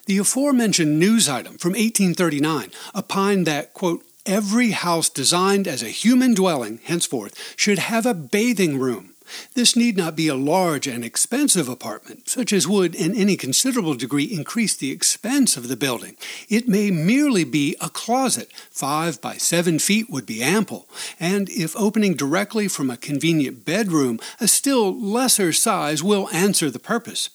The 0.06 0.18
aforementioned 0.18 0.98
news 0.98 1.28
item 1.28 1.58
from 1.58 1.72
1839 1.72 2.70
opined 2.94 3.46
that, 3.46 3.74
quote, 3.74 4.04
every 4.24 4.70
house 4.70 5.08
designed 5.08 5.68
as 5.68 5.82
a 5.82 5.88
human 5.88 6.34
dwelling 6.34 6.80
henceforth 6.84 7.54
should 7.56 7.78
have 7.78 8.06
a 8.06 8.14
bathing 8.14 8.78
room 8.78 9.16
this 9.54 9.76
need 9.76 9.96
not 9.96 10.16
be 10.16 10.28
a 10.28 10.34
large 10.34 10.86
and 10.86 11.04
expensive 11.04 11.68
apartment, 11.68 12.28
such 12.28 12.52
as 12.52 12.68
would 12.68 12.94
in 12.94 13.14
any 13.14 13.36
considerable 13.36 13.94
degree 13.94 14.24
increase 14.24 14.76
the 14.76 14.90
expense 14.90 15.56
of 15.56 15.68
the 15.68 15.76
building. 15.76 16.16
It 16.48 16.68
may 16.68 16.90
merely 16.90 17.44
be 17.44 17.76
a 17.80 17.88
closet. 17.88 18.52
Five 18.70 19.20
by 19.20 19.36
seven 19.36 19.78
feet 19.78 20.08
would 20.10 20.26
be 20.26 20.42
ample, 20.42 20.88
and 21.18 21.48
if 21.50 21.76
opening 21.76 22.14
directly 22.14 22.68
from 22.68 22.90
a 22.90 22.96
convenient 22.96 23.64
bedroom, 23.64 24.20
a 24.40 24.48
still 24.48 24.94
lesser 24.98 25.52
size 25.52 26.02
will 26.02 26.28
answer 26.30 26.70
the 26.70 26.78
purpose. 26.78 27.30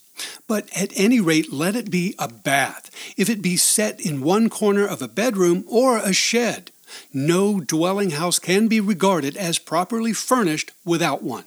But 0.48 0.70
at 0.76 0.92
any 0.96 1.20
rate, 1.20 1.52
let 1.52 1.76
it 1.76 1.92
be 1.92 2.16
a 2.20 2.28
bath, 2.28 2.90
if 3.18 3.30
it 3.30 3.42
be 3.42 3.58
set 3.58 4.00
in 4.00 4.22
one 4.22 4.50
corner 4.50 4.86
of 4.86 5.02
a 5.02 5.08
bedroom 5.08 5.66
or 5.68 5.98
a 5.98 6.14
shed. 6.14 6.72
No 7.14 7.60
dwelling 7.60 8.12
house 8.12 8.40
can 8.40 8.68
be 8.68 8.80
regarded 8.80 9.38
as 9.38 9.58
properly 9.58 10.14
furnished 10.14 10.72
without 10.84 11.24
one. 11.24 11.46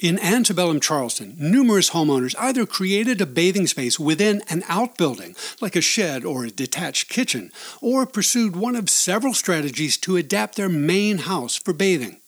In 0.00 0.18
antebellum 0.18 0.80
Charleston, 0.80 1.36
numerous 1.38 1.90
homeowners 1.90 2.34
either 2.38 2.64
created 2.64 3.20
a 3.20 3.26
bathing 3.26 3.66
space 3.66 4.00
within 4.00 4.42
an 4.48 4.64
outbuilding, 4.66 5.36
like 5.60 5.76
a 5.76 5.82
shed 5.82 6.24
or 6.24 6.46
a 6.46 6.50
detached 6.50 7.10
kitchen, 7.10 7.52
or 7.82 8.06
pursued 8.06 8.56
one 8.56 8.76
of 8.76 8.88
several 8.88 9.34
strategies 9.34 9.98
to 9.98 10.16
adapt 10.16 10.56
their 10.56 10.70
main 10.70 11.18
house 11.18 11.56
for 11.56 11.74
bathing. 11.74 12.19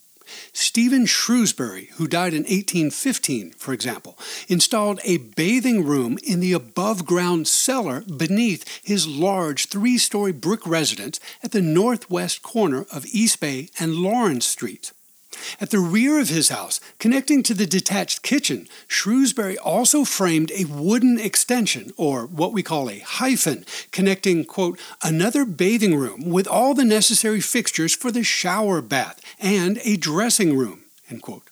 Stephen 0.52 1.06
Shrewsbury, 1.06 1.90
who 1.94 2.06
died 2.06 2.32
in 2.32 2.42
1815, 2.42 3.52
for 3.52 3.72
example, 3.72 4.18
installed 4.48 5.00
a 5.04 5.18
bathing 5.18 5.84
room 5.84 6.18
in 6.22 6.40
the 6.40 6.52
above 6.52 7.06
ground 7.06 7.48
cellar 7.48 8.02
beneath 8.02 8.66
his 8.84 9.06
large 9.06 9.66
three 9.66 9.98
story 9.98 10.32
brick 10.32 10.66
residence 10.66 11.20
at 11.42 11.52
the 11.52 11.62
northwest 11.62 12.42
corner 12.42 12.86
of 12.92 13.06
East 13.06 13.40
Bay 13.40 13.68
and 13.78 13.94
Laurens 13.94 14.44
Streets. 14.44 14.92
At 15.60 15.70
the 15.70 15.78
rear 15.78 16.18
of 16.18 16.28
his 16.28 16.48
house, 16.48 16.80
connecting 16.98 17.42
to 17.44 17.54
the 17.54 17.66
detached 17.66 18.22
kitchen, 18.22 18.68
Shrewsbury 18.88 19.58
also 19.58 20.04
framed 20.04 20.50
a 20.52 20.64
wooden 20.64 21.18
extension, 21.18 21.92
or 21.96 22.26
what 22.26 22.52
we 22.52 22.62
call 22.62 22.90
a 22.90 22.98
hyphen, 22.98 23.64
connecting, 23.90 24.44
quote, 24.44 24.78
another 25.02 25.44
bathing 25.44 25.96
room 25.96 26.28
with 26.28 26.46
all 26.46 26.74
the 26.74 26.84
necessary 26.84 27.40
fixtures 27.40 27.94
for 27.94 28.10
the 28.10 28.24
shower 28.24 28.80
bath 28.82 29.20
and 29.38 29.78
a 29.84 29.96
dressing 29.96 30.56
room, 30.56 30.82
end 31.10 31.22
quote. 31.22 31.51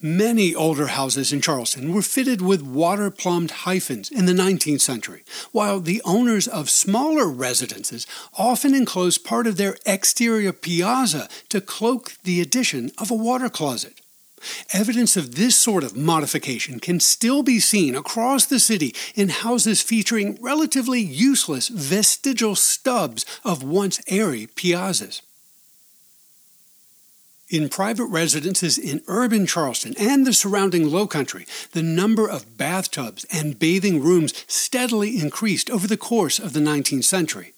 Many 0.00 0.54
older 0.54 0.88
houses 0.88 1.32
in 1.32 1.40
Charleston 1.40 1.92
were 1.92 2.02
fitted 2.02 2.40
with 2.40 2.62
water 2.62 3.10
plumbed 3.10 3.50
hyphens 3.50 4.10
in 4.10 4.26
the 4.26 4.32
19th 4.32 4.80
century, 4.80 5.24
while 5.52 5.80
the 5.80 6.02
owners 6.04 6.48
of 6.48 6.70
smaller 6.70 7.28
residences 7.28 8.06
often 8.36 8.74
enclosed 8.74 9.24
part 9.24 9.46
of 9.46 9.56
their 9.56 9.76
exterior 9.86 10.52
piazza 10.52 11.28
to 11.48 11.60
cloak 11.60 12.14
the 12.24 12.40
addition 12.40 12.90
of 12.98 13.10
a 13.10 13.14
water 13.14 13.48
closet. 13.48 14.00
Evidence 14.72 15.16
of 15.16 15.34
this 15.34 15.56
sort 15.56 15.82
of 15.82 15.96
modification 15.96 16.78
can 16.78 17.00
still 17.00 17.42
be 17.42 17.58
seen 17.58 17.94
across 17.94 18.46
the 18.46 18.60
city 18.60 18.94
in 19.14 19.28
houses 19.28 19.82
featuring 19.82 20.38
relatively 20.40 21.00
useless 21.00 21.68
vestigial 21.68 22.54
stubs 22.54 23.24
of 23.44 23.62
once 23.62 24.00
airy 24.08 24.46
piazzas. 24.46 25.22
In 27.50 27.70
private 27.70 28.04
residences 28.04 28.76
in 28.76 29.00
urban 29.06 29.46
Charleston 29.46 29.94
and 29.98 30.26
the 30.26 30.34
surrounding 30.34 30.90
low 30.90 31.06
country, 31.06 31.46
the 31.72 31.82
number 31.82 32.28
of 32.28 32.58
bathtubs 32.58 33.24
and 33.32 33.58
bathing 33.58 34.02
rooms 34.02 34.34
steadily 34.46 35.18
increased 35.18 35.70
over 35.70 35.86
the 35.86 35.96
course 35.96 36.38
of 36.38 36.52
the 36.52 36.60
19th 36.60 37.04
century. 37.04 37.54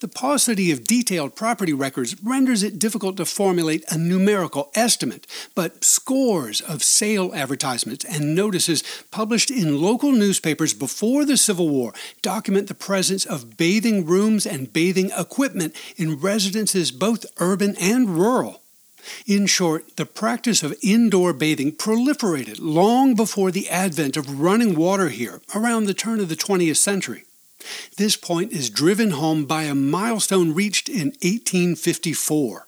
The 0.00 0.08
paucity 0.08 0.72
of 0.72 0.82
detailed 0.82 1.36
property 1.36 1.72
records 1.72 2.20
renders 2.20 2.64
it 2.64 2.80
difficult 2.80 3.16
to 3.18 3.24
formulate 3.24 3.84
a 3.92 3.96
numerical 3.96 4.72
estimate, 4.74 5.24
but 5.54 5.84
scores 5.84 6.60
of 6.60 6.82
sale 6.82 7.32
advertisements 7.32 8.04
and 8.06 8.34
notices 8.34 8.82
published 9.12 9.52
in 9.52 9.80
local 9.80 10.10
newspapers 10.10 10.74
before 10.74 11.24
the 11.24 11.36
Civil 11.36 11.68
War 11.68 11.92
document 12.22 12.66
the 12.66 12.74
presence 12.74 13.24
of 13.24 13.56
bathing 13.56 14.04
rooms 14.04 14.46
and 14.46 14.72
bathing 14.72 15.12
equipment 15.16 15.76
in 15.96 16.18
residences 16.18 16.90
both 16.90 17.24
urban 17.38 17.76
and 17.76 18.08
rural. 18.18 18.62
In 19.26 19.46
short, 19.46 19.96
the 19.96 20.06
practice 20.06 20.62
of 20.62 20.76
indoor 20.82 21.32
bathing 21.32 21.72
proliferated 21.72 22.58
long 22.60 23.14
before 23.14 23.50
the 23.50 23.68
advent 23.68 24.16
of 24.16 24.40
running 24.40 24.74
water 24.74 25.08
here 25.08 25.40
around 25.54 25.84
the 25.84 25.94
turn 25.94 26.20
of 26.20 26.28
the 26.28 26.36
20th 26.36 26.76
century. 26.76 27.24
This 27.96 28.16
point 28.16 28.52
is 28.52 28.70
driven 28.70 29.10
home 29.10 29.44
by 29.44 29.64
a 29.64 29.74
milestone 29.74 30.54
reached 30.54 30.88
in 30.88 31.08
1854. 31.22 32.67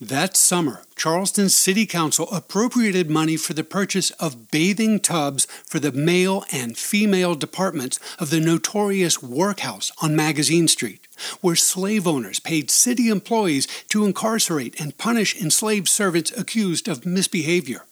That 0.00 0.36
summer, 0.36 0.82
Charleston 0.94 1.48
City 1.48 1.86
Council 1.86 2.28
appropriated 2.30 3.08
money 3.08 3.36
for 3.36 3.54
the 3.54 3.64
purchase 3.64 4.10
of 4.12 4.50
bathing 4.50 5.00
tubs 5.00 5.46
for 5.64 5.78
the 5.78 5.92
male 5.92 6.44
and 6.52 6.76
female 6.76 7.34
departments 7.34 7.98
of 8.18 8.30
the 8.30 8.40
notorious 8.40 9.22
workhouse 9.22 9.90
on 10.02 10.14
Magazine 10.14 10.68
Street, 10.68 11.06
where 11.40 11.56
slave 11.56 12.06
owners 12.06 12.40
paid 12.40 12.70
city 12.70 13.08
employees 13.08 13.66
to 13.88 14.04
incarcerate 14.04 14.78
and 14.80 14.98
punish 14.98 15.34
enslaved 15.40 15.88
servants 15.88 16.30
accused 16.36 16.88
of 16.88 17.06
misbehavior. 17.06 17.84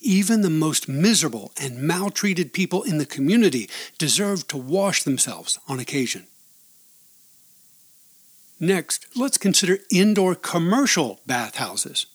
Even 0.00 0.42
the 0.42 0.50
most 0.50 0.88
miserable 0.88 1.52
and 1.60 1.82
maltreated 1.82 2.52
people 2.52 2.82
in 2.82 2.98
the 2.98 3.06
community 3.06 3.68
deserved 3.98 4.48
to 4.50 4.56
wash 4.56 5.02
themselves 5.02 5.58
on 5.66 5.80
occasion. 5.80 6.26
Next, 8.62 9.08
let's 9.16 9.38
consider 9.38 9.80
indoor 9.90 10.36
commercial 10.36 11.18
bathhouses. 11.26 12.06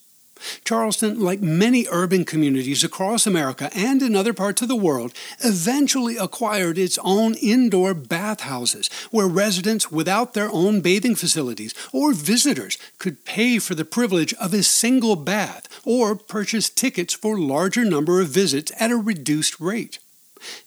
Charleston, 0.63 1.19
like 1.19 1.41
many 1.41 1.87
urban 1.91 2.23
communities 2.23 2.85
across 2.85 3.27
America 3.27 3.69
and 3.75 4.01
in 4.01 4.15
other 4.15 4.33
parts 4.33 4.61
of 4.61 4.69
the 4.69 4.75
world, 4.77 5.13
eventually 5.43 6.15
acquired 6.15 6.77
its 6.77 6.97
own 7.03 7.33
indoor 7.33 7.93
bathhouses 7.93 8.89
where 9.11 9.27
residents 9.27 9.91
without 9.91 10.35
their 10.35 10.49
own 10.53 10.79
bathing 10.79 11.15
facilities 11.15 11.73
or 11.91 12.13
visitors 12.13 12.77
could 12.97 13.25
pay 13.25 13.59
for 13.59 13.75
the 13.75 13.83
privilege 13.83 14.33
of 14.35 14.53
a 14.53 14.63
single 14.63 15.17
bath 15.17 15.67
or 15.83 16.15
purchase 16.15 16.69
tickets 16.69 17.13
for 17.13 17.37
larger 17.37 17.83
number 17.83 18.21
of 18.21 18.29
visits 18.29 18.71
at 18.79 18.89
a 18.89 18.95
reduced 18.95 19.59
rate. 19.59 19.99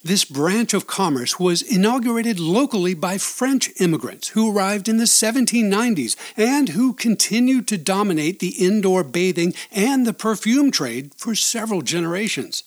This 0.02 0.24
branch 0.24 0.74
of 0.74 0.86
commerce 0.86 1.38
was 1.38 1.62
inaugurated 1.62 2.38
locally 2.38 2.94
by 2.94 3.18
French 3.18 3.70
immigrants 3.80 4.28
who 4.28 4.50
arrived 4.50 4.88
in 4.88 4.96
the 4.96 5.04
1790s 5.04 6.16
and 6.36 6.70
who 6.70 6.92
continued 6.92 7.68
to 7.68 7.78
dominate 7.78 8.38
the 8.38 8.64
indoor 8.64 9.04
bathing 9.04 9.54
and 9.70 10.06
the 10.06 10.12
perfume 10.12 10.70
trade 10.70 11.12
for 11.16 11.34
several 11.34 11.82
generations. 11.82 12.64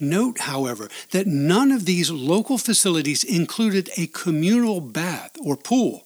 Note, 0.00 0.40
however, 0.40 0.88
that 1.10 1.26
none 1.26 1.72
of 1.72 1.84
these 1.84 2.10
local 2.10 2.58
facilities 2.58 3.24
included 3.24 3.90
a 3.96 4.06
communal 4.08 4.80
bath 4.80 5.32
or 5.42 5.56
pool. 5.56 6.05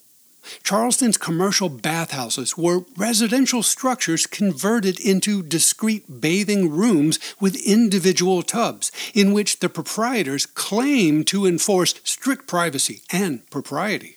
Charleston's 0.62 1.16
commercial 1.16 1.68
bathhouses 1.68 2.56
were 2.56 2.84
residential 2.96 3.62
structures 3.62 4.26
converted 4.26 5.00
into 5.00 5.42
discrete 5.42 6.20
bathing 6.20 6.70
rooms 6.70 7.18
with 7.40 7.66
individual 7.66 8.42
tubs, 8.42 8.92
in 9.14 9.32
which 9.32 9.60
the 9.60 9.68
proprietors 9.68 10.46
claimed 10.46 11.26
to 11.28 11.46
enforce 11.46 11.94
strict 12.04 12.46
privacy 12.46 13.02
and 13.12 13.48
propriety. 13.50 14.16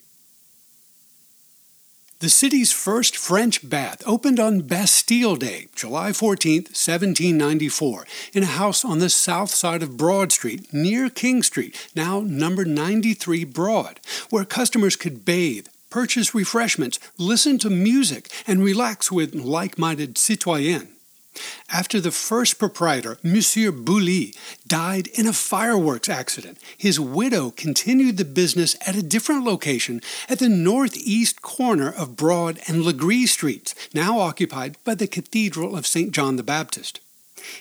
The 2.24 2.30
city's 2.30 2.72
first 2.72 3.18
French 3.18 3.70
bath 3.70 4.02
opened 4.06 4.40
on 4.40 4.62
Bastille 4.62 5.36
Day, 5.36 5.68
July 5.75 6.13
14, 6.13 6.62
1794, 6.62 8.08
in 8.32 8.44
a 8.44 8.46
house 8.46 8.86
on 8.86 9.00
the 9.00 9.10
south 9.10 9.50
side 9.50 9.84
of 9.84 9.98
Broad 9.98 10.32
Street, 10.32 10.74
near 10.74 11.10
King 11.10 11.44
Street, 11.44 11.90
now 11.98 12.22
number 12.22 12.63
93 12.63 13.44
Broad, 13.44 14.00
where 14.30 14.46
customers 14.46 14.96
could 14.96 15.25
bathe, 15.25 15.68
purchase 15.94 16.34
refreshments, 16.34 17.00
listen 17.20 17.60
to 17.60 17.70
music, 17.70 18.28
and 18.48 18.64
relax 18.64 19.12
with 19.12 19.36
like 19.36 19.78
minded 19.78 20.18
citoyens. 20.18 20.90
After 21.70 22.00
the 22.00 22.10
first 22.10 22.58
proprietor, 22.58 23.20
Monsieur 23.22 23.72
Boully, 23.72 24.34
died 24.68 25.06
in 25.14 25.28
a 25.28 25.34
fireworks 25.34 26.10
accident, 26.10 26.58
his 26.76 27.00
widow 27.00 27.52
continued 27.52 28.18
the 28.18 28.26
business 28.26 28.76
at 28.88 28.96
a 28.96 29.04
different 29.04 29.44
location 29.44 30.02
at 30.28 30.40
the 30.40 30.50
northeast 30.50 31.44
corner 31.44 31.92
of 31.92 32.16
Broad 32.16 32.60
and 32.68 32.84
Legare 32.84 33.28
Streets, 33.28 33.76
now 33.94 34.18
occupied 34.18 34.78
by 34.84 34.96
the 34.96 35.06
Cathedral 35.06 35.76
of 35.76 35.86
St. 35.86 36.12
John 36.12 36.38
the 36.38 36.44
Baptist. 36.44 37.02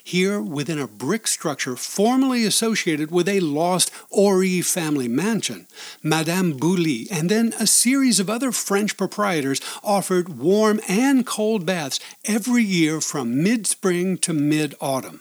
Here, 0.03 0.41
within 0.41 0.79
a 0.79 0.87
brick 0.87 1.27
structure 1.27 1.77
formerly 1.77 2.45
associated 2.45 3.11
with 3.11 3.29
a 3.29 3.41
lost 3.41 3.91
Horry 4.11 4.61
family 4.62 5.09
mansion, 5.09 5.67
Madame 6.03 6.53
Boully 6.55 7.09
and 7.11 7.31
then 7.31 7.53
a 7.59 7.67
series 7.67 8.21
of 8.21 8.31
other 8.31 8.53
French 8.53 8.97
proprietors 8.97 9.61
offered 9.83 10.39
warm 10.39 10.81
and 10.89 11.27
cold 11.27 11.67
baths 11.67 12.01
every 12.25 12.62
year 12.62 13.01
from 13.01 13.43
mid 13.43 13.67
spring 13.67 14.19
to 14.19 14.33
mid 14.33 14.75
autumn. 14.81 15.21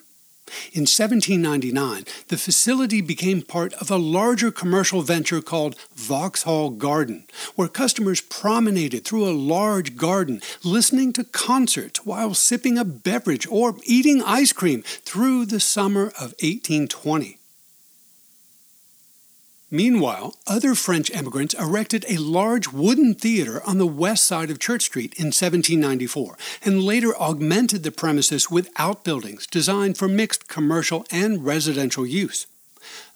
In 0.74 0.82
1799, 0.82 2.06
the 2.28 2.38
facility 2.38 3.02
became 3.02 3.42
part 3.42 3.74
of 3.74 3.92
a 3.92 3.98
larger 3.98 4.52
commercial 4.52 5.02
venture 5.02 5.42
called 5.42 5.76
Vauxhall 5.96 6.70
Garden, 6.72 7.26
where 7.56 7.68
customers 7.68 8.22
promenaded 8.22 9.04
through 9.04 9.28
a 9.28 9.32
large 9.36 9.98
garden, 9.98 10.42
listening 10.64 11.14
to 11.14 11.24
concerts 11.24 12.06
while 12.06 12.34
sipping 12.34 12.78
a 12.78 12.86
beverage 12.86 13.48
or 13.48 13.76
eating 13.84 14.22
ice 14.24 14.54
cream 14.54 14.84
through 14.84 15.46
the 15.46 15.60
summer 15.60 16.08
of 16.08 16.34
1820. 16.42 17.41
Meanwhile, 19.74 20.36
other 20.46 20.76
French 20.76 21.10
emigrants 21.14 21.54
erected 21.54 22.04
a 22.10 22.18
large 22.18 22.74
wooden 22.74 23.14
theater 23.14 23.62
on 23.66 23.78
the 23.78 23.88
west 23.88 24.26
side 24.26 24.52
of 24.52 24.60
Church 24.60 24.82
Street 24.82 25.14
in 25.14 25.28
1794 25.28 26.38
and 26.66 26.84
later 26.84 27.16
augmented 27.16 27.84
the 27.84 27.92
premises 27.92 28.52
with 28.52 28.70
outbuildings 28.76 29.48
designed 29.48 29.98
for 29.98 30.10
mixed 30.10 30.50
commercial 30.50 31.06
and 31.10 31.46
residential 31.46 32.06
use. 32.06 32.48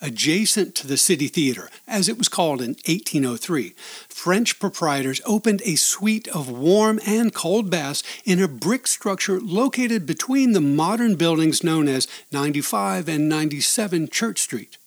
Adjacent 0.01 0.75
to 0.75 0.88
the 0.88 0.95
City 0.95 1.27
Theater, 1.27 1.69
as 1.89 2.07
it 2.07 2.17
was 2.17 2.29
called 2.29 2.62
in 2.62 2.75
1803, 2.85 3.74
French 4.07 4.57
proprietors 4.57 5.19
opened 5.25 5.62
a 5.65 5.75
suite 5.75 6.29
of 6.29 6.50
warm 6.50 7.01
and 7.05 7.33
cold 7.33 7.69
baths 7.69 8.01
in 8.24 8.41
a 8.41 8.47
brick 8.47 8.88
structure 8.88 9.41
located 9.41 10.05
between 10.05 10.53
the 10.53 10.62
modern 10.62 11.15
buildings 11.15 11.65
known 11.65 11.89
as 11.89 12.07
95 12.31 13.09
and 13.09 13.27
97 13.27 14.07
Church 14.07 14.39
Street. 14.39 14.77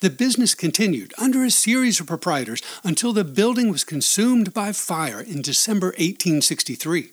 The 0.00 0.10
business 0.10 0.54
continued 0.54 1.12
under 1.18 1.44
a 1.44 1.50
series 1.50 2.00
of 2.00 2.06
proprietors 2.06 2.62
until 2.84 3.12
the 3.12 3.24
building 3.24 3.70
was 3.70 3.84
consumed 3.84 4.54
by 4.54 4.72
fire 4.72 5.20
in 5.20 5.42
December 5.42 5.88
1863. 5.88 7.10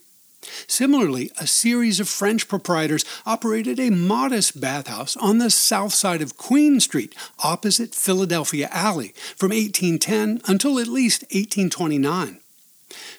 Similarly, 0.68 1.32
a 1.40 1.48
series 1.48 2.00
of 2.00 2.10
French 2.10 2.48
proprietors 2.48 3.06
operated 3.26 3.80
a 3.80 3.90
modest 3.90 4.60
bathhouse 4.60 5.16
on 5.18 5.38
the 5.38 5.50
south 5.50 5.94
side 5.94 6.22
of 6.22 6.38
Queen 6.38 6.80
Street, 6.80 7.16
opposite 7.44 7.96
Philadelphia 7.96 8.68
Alley, 8.72 9.14
from 9.36 9.50
1810 9.50 10.42
until 10.46 10.80
at 10.80 10.88
least 10.88 11.24
1829. 11.32 12.40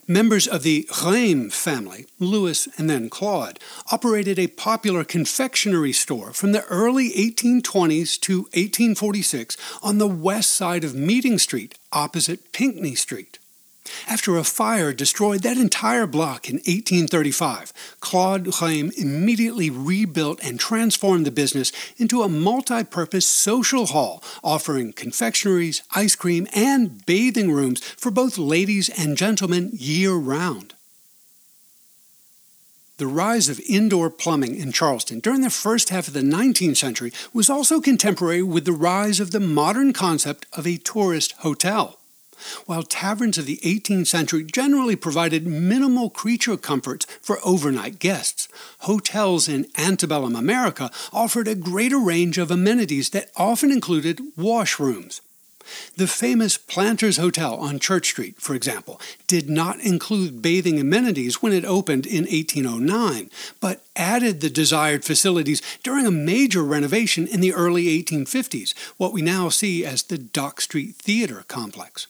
Members 0.07 0.47
of 0.47 0.63
the 0.63 0.89
Rheims 1.03 1.55
family, 1.55 2.07
Louis 2.19 2.69
and 2.79 2.89
then 2.89 3.09
Claude, 3.09 3.59
operated 3.93 4.39
a 4.39 4.49
popular 4.49 5.05
confectionery 5.05 5.93
store 5.93 6.33
from 6.33 6.53
the 6.53 6.65
early 6.65 7.11
1820s 7.11 8.21
to 8.21 8.43
1846 8.53 9.57
on 9.83 9.99
the 9.99 10.09
west 10.09 10.53
side 10.53 10.85
of 10.85 10.95
Meeting 10.95 11.39
Street, 11.39 11.79
opposite 11.93 12.53
Pinckney 12.53 12.95
Street. 12.95 13.39
After 14.09 14.37
a 14.37 14.45
fire 14.45 14.93
destroyed 14.93 15.43
that 15.43 15.59
entire 15.59 16.07
block 16.07 16.49
in 16.49 16.57
1835, 16.57 17.73
Claude 18.01 18.47
Rheims 18.47 18.99
immediately 18.99 19.69
rebuilt 19.69 20.41
and 20.43 20.59
transformed 20.59 21.27
the 21.27 21.31
business 21.31 21.71
into 21.99 22.23
a 22.23 22.29
multi 22.29 22.85
purpose 22.85 23.27
social 23.27 23.87
hall 23.87 24.23
offering 24.43 24.93
confectioneries, 24.93 25.83
ice 25.95 26.15
cream, 26.15 26.47
and 26.55 27.05
bathing 27.05 27.53
rooms 27.53 27.81
for 27.83 28.11
both 28.11 28.39
ladies 28.39 28.89
and 28.89 29.19
gentlemen 29.19 29.71
year 29.73 30.15
round. 30.15 30.75
The 32.97 33.07
rise 33.09 33.49
of 33.49 33.61
indoor 33.69 34.09
plumbing 34.09 34.55
in 34.55 34.71
Charleston 34.71 35.19
during 35.19 35.41
the 35.41 35.51
first 35.51 35.89
half 35.89 36.07
of 36.07 36.15
the 36.15 36.21
19th 36.21 36.77
century 36.77 37.13
was 37.33 37.51
also 37.51 37.81
contemporary 37.81 38.43
with 38.43 38.65
the 38.65 38.73
rise 38.73 39.19
of 39.19 39.33
the 39.33 39.41
modern 39.41 39.93
concept 39.93 40.47
of 40.53 40.67
a 40.67 40.77
tourist 40.77 41.33
hotel. 41.39 41.99
While 42.67 42.83
taverns 42.83 43.39
of 43.39 43.47
the 43.47 43.61
18th 43.65 44.07
century 44.07 44.45
generally 44.45 44.97
provided 44.97 45.47
minimal 45.47 46.11
creature 46.11 46.57
comforts 46.57 47.07
for 47.21 47.39
overnight 47.45 47.99
guests, 47.99 48.49
hotels 48.81 49.49
in 49.49 49.67
antebellum 49.77 50.37
America 50.37 50.91
offered 51.13 51.49
a 51.49 51.55
greater 51.55 51.99
range 51.99 52.39
of 52.39 52.51
amenities 52.51 53.11
that 53.11 53.31
often 53.37 53.71
included 53.71 54.21
washrooms. 54.37 55.21
The 55.97 56.07
famous 56.07 56.59
Planters 56.59 57.17
Hotel 57.17 57.55
on 57.55 57.79
Church 57.79 58.09
Street, 58.09 58.41
for 58.41 58.55
example, 58.55 59.01
did 59.27 59.49
not 59.49 59.81
include 59.81 60.43
bathing 60.43 60.79
amenities 60.79 61.43
when 61.43 61.53
it 61.53 61.65
opened 61.65 62.07
in 62.07 62.25
1809, 62.25 63.31
but 63.61 63.83
added 63.97 64.41
the 64.41 64.51
desired 64.51 65.05
facilities 65.05 65.63
during 65.83 66.07
a 66.07 66.11
major 66.11 66.63
renovation 66.63 67.27
in 67.27 67.41
the 67.41 67.55
early 67.55 67.87
1850s, 68.03 68.75
what 68.97 69.13
we 69.13 69.23
now 69.23 69.49
see 69.49 69.85
as 69.85 70.03
the 70.03 70.19
Dock 70.19 70.61
Street 70.61 70.97
Theater 70.97 71.45
complex. 71.49 72.07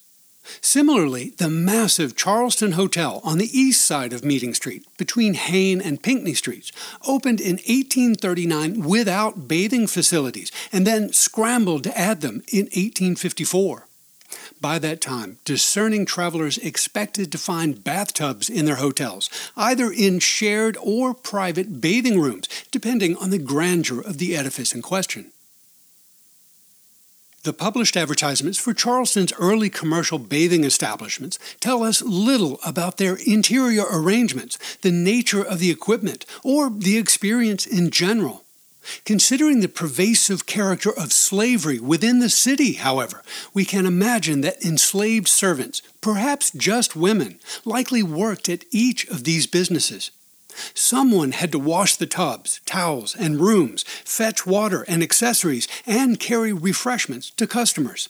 Similarly, 0.61 1.31
the 1.39 1.49
massive 1.49 2.17
Charleston 2.17 2.73
Hotel 2.73 3.21
on 3.25 3.39
the 3.39 3.59
east 3.59 3.85
side 3.85 4.13
of 4.13 4.25
Meeting 4.25 4.55
Street, 4.55 4.87
between 4.99 5.35
Hayne 5.35 5.81
and 5.81 6.03
Pinckney 6.03 6.35
Streets, 6.35 6.73
opened 7.07 7.41
in 7.41 7.57
1839 7.57 8.83
without 8.83 9.49
bathing 9.49 9.87
facilities 9.87 10.53
and 10.73 10.87
then 10.87 11.13
scrambled 11.13 11.85
to 11.85 11.99
add 11.99 12.21
them 12.21 12.43
in 12.53 12.67
1854. 12.67 13.87
By 14.61 14.79
that 14.79 15.01
time, 15.01 15.39
discerning 15.45 16.07
travelers 16.07 16.59
expected 16.59 17.31
to 17.33 17.39
find 17.39 17.85
bathtubs 17.85 18.49
in 18.49 18.65
their 18.65 18.77
hotels, 18.77 19.31
either 19.57 19.91
in 19.91 20.19
shared 20.19 20.77
or 20.81 21.15
private 21.15 21.81
bathing 21.81 22.21
rooms, 22.21 22.49
depending 22.71 23.17
on 23.17 23.31
the 23.31 23.39
grandeur 23.39 24.01
of 24.01 24.19
the 24.19 24.37
edifice 24.37 24.75
in 24.75 24.83
question. 24.83 25.33
The 27.45 27.53
published 27.53 27.95
advertisements 27.95 28.59
for 28.59 28.73
Charleston's 28.73 29.35
early 29.39 29.69
commercial 29.69 30.19
bathing 30.19 30.65
establishments 30.65 31.39
tell 31.61 31.83
us 31.83 32.01
little 32.01 32.59
about 32.65 32.97
their 32.97 33.17
interior 33.17 33.85
arrangements, 33.93 34.57
the 34.81 34.91
nature 34.91 35.43
of 35.43 35.59
the 35.59 35.71
equipment, 35.71 36.25
or 36.43 36.71
the 36.71 36.97
experience 36.97 37.67
in 37.67 37.91
general. 37.91 38.45
Considering 39.05 39.61
the 39.61 39.69
pervasive 39.69 40.47
character 40.47 40.91
of 40.99 41.13
slavery 41.13 41.79
within 41.79 42.21
the 42.21 42.31
city, 42.31 42.75
however, 42.75 43.23
we 43.53 43.67
can 43.67 43.85
imagine 43.85 44.41
that 44.41 44.65
enslaved 44.65 45.29
servants, 45.29 45.83
perhaps 46.01 46.51
just 46.51 46.97
women, 46.97 47.39
likely 47.67 48.03
worked 48.03 48.49
at 48.49 48.65
each 48.71 49.07
of 49.09 49.25
these 49.25 49.47
businesses. 49.47 50.11
Someone 50.75 51.33
had 51.33 51.53
to 51.53 51.59
wash 51.59 51.97
the 51.97 52.07
tubs, 52.07 52.61
towels, 52.67 53.15
and 53.15 53.41
rooms, 53.41 53.83
fetch 54.05 54.47
water 54.47 54.85
and 54.89 55.03
accessories, 55.03 55.69
and 55.87 56.21
carry 56.21 56.53
refreshments 56.53 57.31
to 57.31 57.47
customers. 57.47 58.09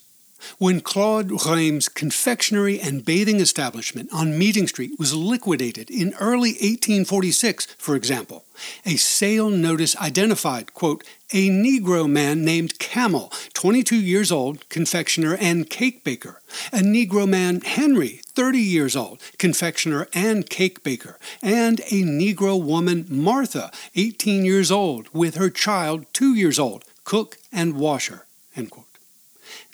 When 0.59 0.81
Claude 0.81 1.31
Rheims' 1.31 1.89
confectionery 1.89 2.79
and 2.81 3.05
bathing 3.05 3.41
establishment 3.41 4.11
on 4.13 4.39
Meeting 4.39 4.67
Street 4.67 4.99
was 4.99 5.15
liquidated 5.15 5.91
in 5.91 6.15
early 6.21 6.51
1846, 6.51 7.67
for 7.79 7.97
example, 7.97 8.45
a 8.85 8.97
sale 8.97 9.51
notice 9.51 9.97
identified, 9.97 10.75
quote, 10.75 11.05
a 11.33 11.49
Negro 11.49 12.09
man 12.09 12.45
named 12.45 12.79
Camel, 12.79 13.33
22 13.55 13.97
years 13.97 14.31
old, 14.31 14.69
confectioner 14.69 15.37
and 15.41 15.69
cake 15.69 16.05
baker, 16.05 16.41
a 16.73 16.79
Negro 16.79 17.29
man, 17.29 17.61
Henry, 17.61 18.21
30 18.35 18.59
years 18.59 18.95
old, 18.95 19.21
confectioner 19.39 20.07
and 20.15 20.49
cake 20.49 20.83
baker, 20.83 21.19
and 21.43 21.81
a 21.81 22.03
Negro 22.03 22.63
woman, 22.63 23.07
Martha, 23.09 23.73
18 23.97 24.45
years 24.45 24.71
old, 24.71 25.09
with 25.13 25.35
her 25.35 25.51
child, 25.51 26.07
2 26.13 26.35
years 26.35 26.59
old, 26.59 26.85
cook 27.05 27.39
and 27.53 27.75
washer. 27.75 28.27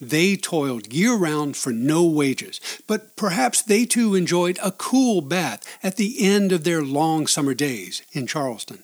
They 0.00 0.36
toiled 0.36 0.92
year 0.92 1.14
round 1.14 1.56
for 1.56 1.72
no 1.72 2.04
wages, 2.04 2.60
but 2.86 3.16
perhaps 3.16 3.62
they 3.62 3.84
too 3.84 4.14
enjoyed 4.14 4.58
a 4.62 4.72
cool 4.72 5.20
bath 5.20 5.64
at 5.82 5.96
the 5.96 6.24
end 6.24 6.52
of 6.52 6.64
their 6.64 6.82
long 6.82 7.26
summer 7.26 7.54
days 7.54 8.02
in 8.12 8.26
Charleston. 8.26 8.82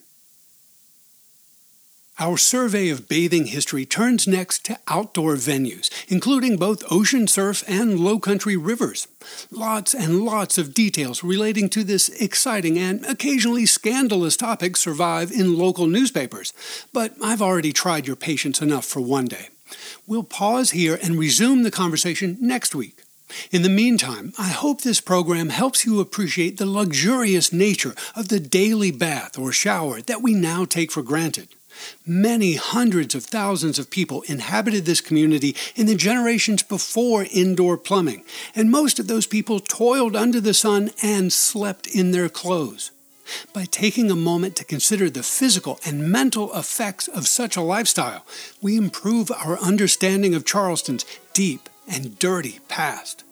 Our 2.19 2.37
survey 2.37 2.89
of 2.89 3.07
bathing 3.07 3.45
history 3.45 3.85
turns 3.85 4.27
next 4.27 4.65
to 4.65 4.79
outdoor 4.87 5.35
venues, 5.35 5.91
including 6.07 6.57
both 6.57 6.83
ocean 6.91 7.27
surf 7.27 7.63
and 7.67 7.99
low 7.99 8.17
country 8.17 8.57
rivers. 8.57 9.07
Lots 9.51 9.93
and 9.93 10.25
lots 10.25 10.57
of 10.57 10.73
details 10.73 11.23
relating 11.23 11.69
to 11.69 11.83
this 11.83 12.09
exciting 12.09 12.79
and 12.79 13.05
occasionally 13.05 13.67
scandalous 13.67 14.35
topic 14.35 14.77
survive 14.77 15.31
in 15.31 15.59
local 15.59 15.85
newspapers, 15.85 16.53
but 16.91 17.13
I've 17.21 17.41
already 17.41 17.71
tried 17.71 18.07
your 18.07 18.15
patience 18.15 18.63
enough 18.63 18.85
for 18.85 18.99
one 18.99 19.25
day. 19.25 19.49
We'll 20.05 20.23
pause 20.23 20.71
here 20.71 20.99
and 21.01 21.17
resume 21.17 21.63
the 21.63 21.71
conversation 21.71 22.37
next 22.39 22.75
week. 22.75 23.03
In 23.51 23.61
the 23.61 23.69
meantime, 23.69 24.33
I 24.37 24.49
hope 24.49 24.81
this 24.81 25.01
program 25.01 25.49
helps 25.49 25.85
you 25.85 25.99
appreciate 25.99 26.57
the 26.57 26.65
luxurious 26.65 27.51
nature 27.51 27.93
of 28.15 28.29
the 28.29 28.39
daily 28.39 28.91
bath 28.91 29.37
or 29.37 29.51
shower 29.51 30.01
that 30.01 30.21
we 30.21 30.33
now 30.33 30.65
take 30.65 30.91
for 30.91 31.01
granted. 31.01 31.49
Many 32.05 32.55
hundreds 32.55 33.13
of 33.13 33.23
thousands 33.25 33.77
of 33.77 33.91
people 33.91 34.23
inhabited 34.23 34.85
this 34.85 35.01
community 35.01 35.55
in 35.75 35.85
the 35.85 35.95
generations 35.95 36.63
before 36.63 37.27
indoor 37.31 37.77
plumbing, 37.77 38.23
and 38.55 38.71
most 38.71 38.99
of 38.99 39.07
those 39.07 39.27
people 39.27 39.59
toiled 39.59 40.15
under 40.15 40.41
the 40.41 40.53
sun 40.53 40.91
and 41.03 41.31
slept 41.31 41.85
in 41.85 42.11
their 42.11 42.29
clothes. 42.29 42.91
By 43.53 43.65
taking 43.65 44.11
a 44.11 44.15
moment 44.15 44.55
to 44.57 44.65
consider 44.65 45.09
the 45.09 45.23
physical 45.23 45.79
and 45.85 46.11
mental 46.11 46.53
effects 46.53 47.07
of 47.07 47.27
such 47.27 47.55
a 47.55 47.61
lifestyle, 47.61 48.25
we 48.61 48.77
improve 48.77 49.31
our 49.31 49.57
understanding 49.59 50.33
of 50.35 50.45
Charleston's 50.45 51.05
deep 51.33 51.69
and 51.87 52.17
dirty 52.19 52.59
past. 52.67 53.23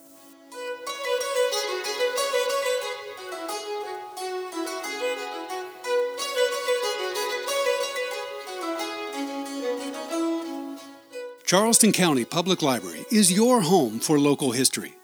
Charleston 11.46 11.92
County 11.92 12.26
Public 12.26 12.64
Library 12.64 13.06
is 13.12 13.32
your 13.32 13.62
home 13.62 14.00
for 14.00 14.20
local 14.20 14.52
history. 14.52 14.96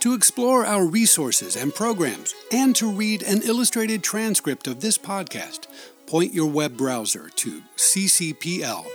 To 0.00 0.14
explore 0.14 0.64
our 0.64 0.84
resources 0.84 1.56
and 1.56 1.74
programs, 1.74 2.34
and 2.52 2.74
to 2.76 2.90
read 2.90 3.22
an 3.22 3.42
illustrated 3.42 4.02
transcript 4.02 4.66
of 4.66 4.80
this 4.80 4.96
podcast, 4.98 5.66
point 6.06 6.32
your 6.32 6.46
web 6.46 6.76
browser 6.76 7.28
to 7.36 7.62
ccpl.org. 7.76 8.94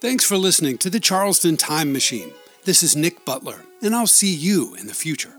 Thanks 0.00 0.24
for 0.24 0.38
listening 0.38 0.78
to 0.78 0.88
the 0.88 0.98
Charleston 0.98 1.56
Time 1.56 1.92
Machine. 1.92 2.32
This 2.64 2.82
is 2.82 2.96
Nick 2.96 3.24
Butler, 3.24 3.64
and 3.82 3.94
I'll 3.94 4.06
see 4.06 4.34
you 4.34 4.74
in 4.76 4.86
the 4.86 4.94
future. 4.94 5.34